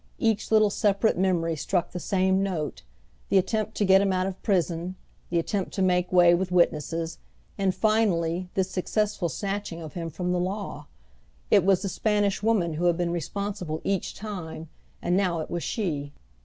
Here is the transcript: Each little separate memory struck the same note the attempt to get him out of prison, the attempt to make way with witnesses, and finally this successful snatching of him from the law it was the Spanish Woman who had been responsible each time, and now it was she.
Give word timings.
Each 0.17 0.49
little 0.51 0.71
separate 0.71 1.15
memory 1.15 1.55
struck 1.55 1.91
the 1.91 1.99
same 1.99 2.41
note 2.41 2.81
the 3.29 3.37
attempt 3.37 3.75
to 3.75 3.85
get 3.85 4.01
him 4.01 4.11
out 4.11 4.25
of 4.25 4.41
prison, 4.41 4.95
the 5.29 5.37
attempt 5.37 5.73
to 5.75 5.83
make 5.83 6.11
way 6.11 6.33
with 6.33 6.51
witnesses, 6.51 7.19
and 7.55 7.75
finally 7.75 8.49
this 8.55 8.71
successful 8.71 9.29
snatching 9.29 9.79
of 9.79 9.93
him 9.93 10.09
from 10.09 10.31
the 10.31 10.39
law 10.39 10.87
it 11.51 11.63
was 11.63 11.83
the 11.83 11.87
Spanish 11.89 12.41
Woman 12.41 12.73
who 12.73 12.85
had 12.85 12.97
been 12.97 13.11
responsible 13.11 13.79
each 13.83 14.15
time, 14.15 14.69
and 15.03 15.15
now 15.15 15.37
it 15.39 15.51
was 15.51 15.61
she. 15.61 16.13